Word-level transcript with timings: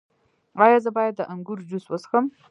ایا 0.63 0.77
زه 0.85 0.89
باید 0.97 1.13
د 1.17 1.21
انګور 1.33 1.59
جوس 1.69 1.85
وڅښم؟ 1.87 2.25